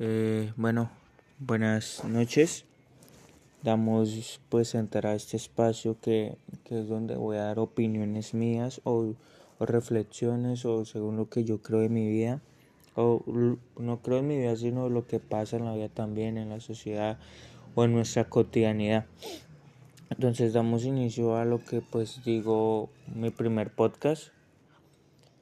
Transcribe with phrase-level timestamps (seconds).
[0.00, 0.90] Eh, bueno,
[1.38, 2.64] buenas noches.
[3.62, 6.36] Damos pues entrar a este espacio que,
[6.68, 9.14] es donde voy a dar opiniones mías o,
[9.60, 12.40] o, reflexiones o según lo que yo creo en mi vida.
[12.96, 13.22] O
[13.78, 16.58] no creo en mi vida, sino lo que pasa en la vida también, en la
[16.58, 17.18] sociedad
[17.76, 19.06] o en nuestra cotidianidad.
[20.10, 24.32] Entonces damos inicio a lo que pues digo mi primer podcast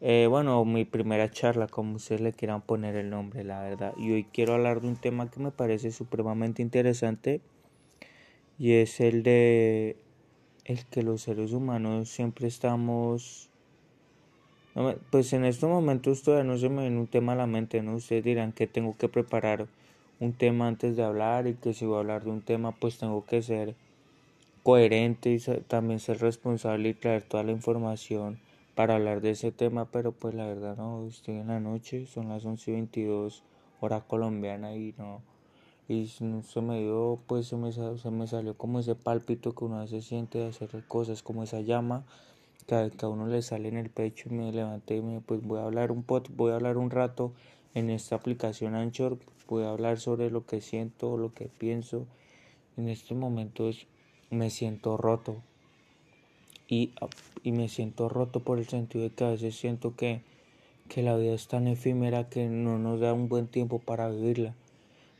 [0.00, 3.94] eh, bueno, mi primera charla, como ustedes le quieran poner el nombre, la verdad.
[3.96, 7.40] Y hoy quiero hablar de un tema que me parece supremamente interesante
[8.58, 9.96] y es el de
[10.64, 13.48] el que los seres humanos siempre estamos
[15.10, 17.96] pues en estos momentos todavía no se me viene un tema a la mente, ¿no?
[17.96, 19.66] Ustedes dirán que tengo que preparar
[20.20, 22.98] un tema antes de hablar y que si voy a hablar de un tema pues
[22.98, 23.74] tengo que ser
[24.62, 28.38] coherente y también ser responsable y traer toda la información
[28.78, 32.28] para hablar de ese tema, pero pues la verdad no, estoy en la noche, son
[32.28, 33.42] las 11 y 22
[33.80, 35.20] hora colombiana y no,
[35.88, 39.84] y se me dio, pues se me, se me salió como ese pálpito que uno
[39.88, 42.06] se siente de hacer cosas, como esa llama
[42.68, 45.58] que a, uno le sale en el pecho y me levanté y me, pues voy
[45.58, 47.32] a hablar un pot, voy a hablar un rato
[47.74, 52.06] en esta aplicación Anchor, voy a hablar sobre lo que siento, lo que pienso,
[52.76, 53.88] en estos momentos
[54.30, 55.42] me siento roto,
[56.68, 56.92] y,
[57.42, 60.20] y, me siento roto por el sentido de que a veces siento que,
[60.88, 64.54] que la vida es tan efímera que no nos da un buen tiempo para vivirla.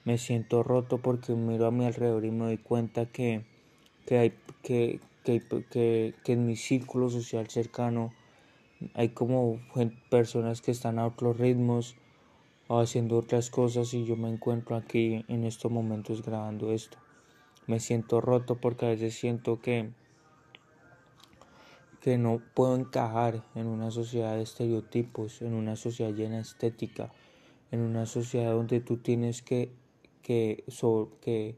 [0.04, 3.44] Me siento roto porque miro a mi alrededor y me doy cuenta que,
[4.06, 4.32] que, hay,
[4.62, 8.12] que, que, que, que en mi círculo social cercano
[8.94, 9.60] hay como
[10.10, 11.96] personas que están a otros ritmos
[12.68, 16.98] o haciendo otras cosas y yo me encuentro aquí en estos momentos grabando esto.
[17.66, 19.90] Me siento roto porque a veces siento que,
[22.00, 27.12] que no puedo encajar en una sociedad de estereotipos, en una sociedad llena de estética,
[27.70, 29.70] en una sociedad donde tú tienes que,
[30.22, 30.64] que,
[31.20, 31.56] que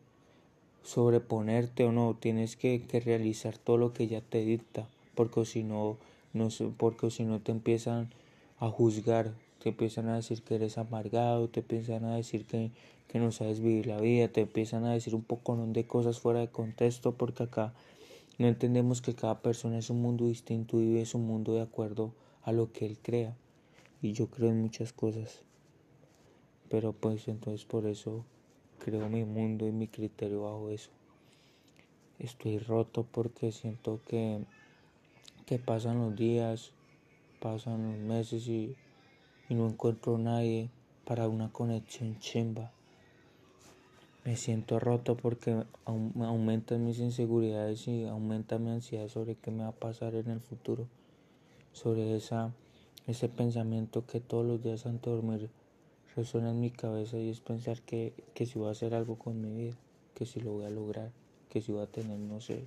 [0.82, 5.62] sobreponerte o no, tienes que, que, realizar todo lo que ella te dicta, porque si
[5.62, 5.98] no,
[6.32, 8.10] no porque si no te empiezan
[8.58, 12.70] a juzgar, te empiezan a decir que eres amargado, te empiezan a decir que,
[13.08, 16.40] que no sabes vivir la vida, te empiezan a decir un poco de cosas fuera
[16.40, 17.74] de contexto, porque acá
[18.40, 22.14] no entendemos que cada persona es un mundo distinto y vive su mundo de acuerdo
[22.42, 23.36] a lo que él crea.
[24.00, 25.42] Y yo creo en muchas cosas.
[26.70, 28.24] Pero pues entonces por eso
[28.78, 30.88] creo mi mundo y mi criterio bajo eso.
[32.18, 34.42] Estoy roto porque siento que,
[35.44, 36.72] que pasan los días,
[37.42, 38.74] pasan los meses y,
[39.50, 40.70] y no encuentro nadie
[41.04, 42.72] para una conexión chimba.
[44.22, 49.70] Me siento roto porque aumentan mis inseguridades y aumenta mi ansiedad sobre qué me va
[49.70, 50.86] a pasar en el futuro.
[51.72, 52.52] Sobre esa,
[53.06, 55.50] ese pensamiento que todos los días antes de dormir
[56.14, 59.40] resuena en mi cabeza y es pensar que, que si voy a hacer algo con
[59.40, 59.76] mi vida,
[60.14, 61.12] que si lo voy a lograr,
[61.48, 62.66] que si voy a tener, no sé,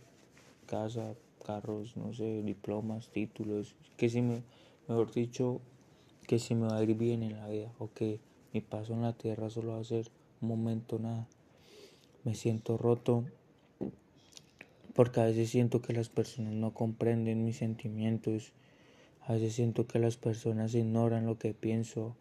[0.65, 1.13] casa,
[1.45, 4.41] carros, no sé, diplomas, títulos, que si me,
[4.87, 5.61] mejor dicho,
[6.25, 8.19] que si me va a ir bien en la vida o que
[8.53, 10.09] mi paso en la tierra solo va a ser
[10.41, 11.27] un momento nada
[12.23, 13.25] me siento roto
[14.93, 18.53] porque a veces siento que las personas no comprenden mis sentimientos,
[19.21, 22.15] a veces siento que las personas ignoran lo que pienso,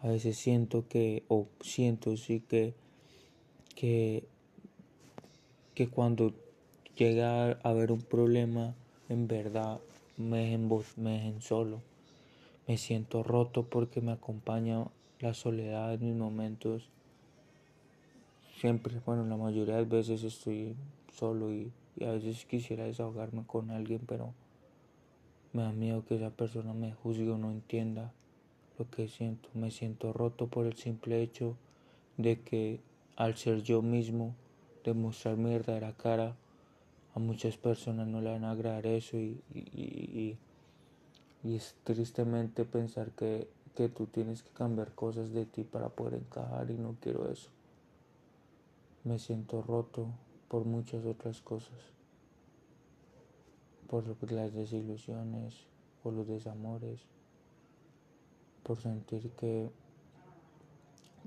[0.00, 2.74] a veces siento que, o siento sí que,
[3.74, 4.24] que,
[5.74, 6.32] que cuando
[6.96, 8.74] llega a haber un problema,
[9.08, 9.80] en verdad
[10.16, 11.82] me dejen, me dejen solo.
[12.68, 14.86] Me siento roto porque me acompaña
[15.18, 16.88] la soledad en mis momentos
[18.62, 20.76] siempre, bueno, la mayoría de veces estoy
[21.12, 24.34] solo y, a veces quisiera desahogarme con alguien, pero
[25.52, 28.12] me da miedo que esa persona me juzgue o no entienda
[28.78, 29.48] lo que siento.
[29.54, 31.56] Me siento roto por el simple hecho
[32.18, 32.78] de que
[33.16, 34.36] al ser yo mismo,
[34.84, 36.36] demostrar mi verdadera cara,
[37.16, 40.38] a muchas personas no le van a agradar eso y, y,
[41.42, 46.14] y es tristemente pensar que, que tú tienes que cambiar cosas de ti para poder
[46.14, 47.50] encajar y no quiero eso.
[49.04, 50.06] Me siento roto
[50.48, 51.78] por muchas otras cosas,
[53.88, 55.66] por las desilusiones,
[56.02, 57.00] por los desamores,
[58.62, 59.70] por sentir que,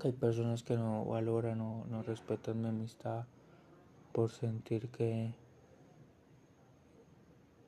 [0.02, 3.24] hay personas que no valoran o no respetan mi amistad,
[4.12, 5.34] por sentir que,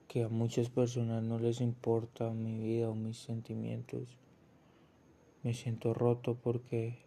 [0.09, 4.09] que a muchas personas no les importa mi vida o mis sentimientos.
[5.43, 6.99] Me siento roto porque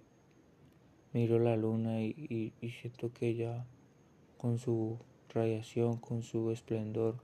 [1.13, 3.65] miro la luna y, siento que ella
[4.37, 4.97] con su
[5.33, 7.15] radiación, con su esplendor,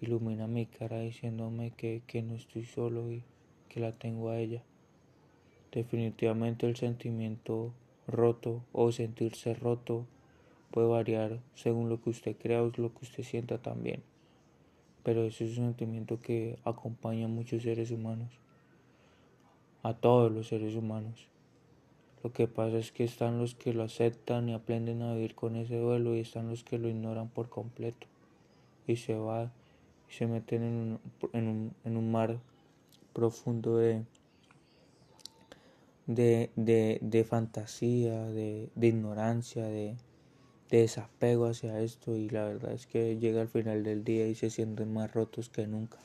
[0.00, 3.22] ilumina mi cara diciéndome que, que no estoy solo y
[3.68, 4.62] que la tengo a ella.
[5.72, 7.72] Definitivamente el sentimiento
[8.06, 10.06] roto o sentirse roto
[10.70, 14.02] puede variar según lo que usted crea o lo que usted sienta también.
[15.02, 18.30] Pero eso es un sentimiento que acompaña a muchos seres humanos,
[19.82, 21.28] a todos los seres humanos.
[22.24, 25.56] Lo que pasa es que están los que lo aceptan y aprenden a vivir con
[25.56, 28.06] ese duelo y están los que lo ignoran por completo
[28.86, 29.52] y se va
[30.08, 31.00] y se meten en un,
[31.34, 32.38] en un, en un mar
[33.12, 34.06] profundo de,
[36.06, 39.94] de, de, de fantasía, de, de ignorancia, de,
[40.70, 44.34] de desapego hacia esto y la verdad es que llega al final del día y
[44.34, 45.98] se sienten más rotos que nunca.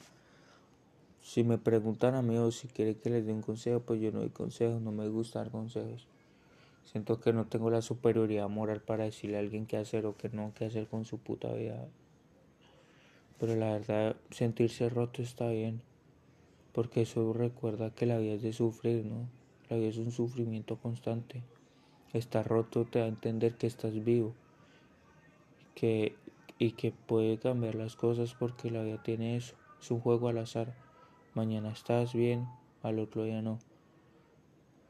[1.22, 4.12] Si me preguntan a mí o si quieren que les dé un consejo, pues yo
[4.12, 6.08] no doy consejos, no me gusta dar consejos.
[6.86, 10.30] Siento que no tengo la superioridad moral para decirle a alguien qué hacer o qué
[10.30, 11.88] no qué hacer con su puta vida.
[13.40, 15.82] Pero la verdad, sentirse roto está bien,
[16.74, 19.30] porque eso recuerda que la vida es de sufrir, ¿no?
[19.70, 21.44] La vida es un sufrimiento constante.
[22.12, 24.34] Estar roto te da a entender que estás vivo
[25.76, 26.16] que,
[26.58, 29.56] y que puede cambiar las cosas porque la vida tiene eso.
[29.80, 30.74] Es un juego al azar.
[31.36, 32.48] Mañana estás bien,
[32.82, 33.60] al otro día no.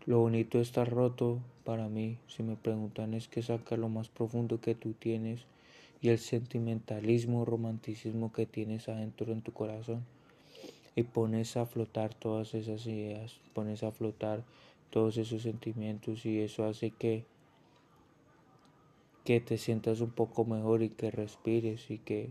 [0.06, 4.62] Lo bonito estar roto para mí, si me preguntan, es que saca lo más profundo
[4.62, 5.42] que tú tienes
[6.02, 10.06] y el sentimentalismo, romanticismo que tienes adentro en tu corazón.
[10.96, 14.44] Y pones a flotar todas esas ideas, pones a flotar
[14.92, 17.26] todos esos sentimientos y eso hace que
[19.26, 22.30] que te sientas un poco mejor y que respires y que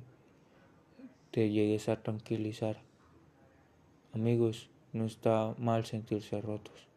[1.30, 2.87] te llegues a tranquilizar.
[4.18, 6.88] Amigos, no está mal sentirse rotos.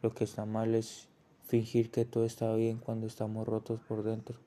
[0.00, 1.06] Lo que está mal es
[1.46, 4.38] fingir que todo está bien cuando estamos rotos por dentro.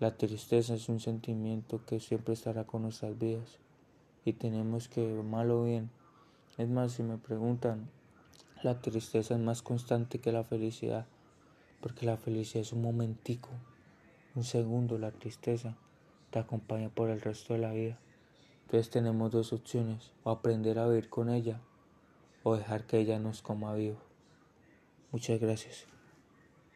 [0.00, 3.58] La tristeza es un sentimiento que siempre estará con nuestras vidas
[4.24, 5.90] y tenemos que, mal o bien,
[6.56, 7.90] es más, si me preguntan,
[8.62, 11.04] la tristeza es más constante que la felicidad,
[11.82, 13.50] porque la felicidad es un momentico,
[14.34, 15.76] un segundo la tristeza
[16.30, 17.98] te acompaña por el resto de la vida.
[18.64, 21.60] Entonces tenemos dos opciones, o aprender a vivir con ella
[22.44, 23.98] o dejar que ella nos coma vivo.
[25.10, 25.93] Muchas gracias.